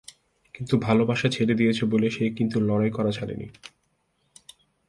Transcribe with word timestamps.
কিন্তু 0.55 0.75
ভালোবাসা 0.77 1.27
ছেড়ে 1.29 1.53
দিয়েছে 1.55 1.83
বলে, 1.85 2.07
সে 2.09 2.23
কিন্তু 2.29 2.57
লড়াই 2.59 2.91
করা 2.91 3.11
ছাড়েনি। 3.11 3.47